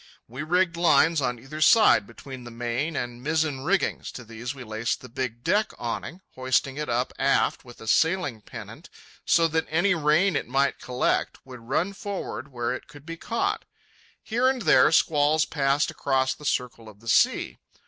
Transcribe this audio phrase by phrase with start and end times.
[0.27, 4.11] We rigged lines on either side between the main and mizzen riggings.
[4.13, 8.41] To these we laced the big deck awning, hoisting it up aft with a sailing
[8.41, 8.89] pennant
[9.27, 13.63] so that any rain it might collect would run forward where it could be caught.
[14.23, 17.59] Here and there squalls passed across the circle of the sea.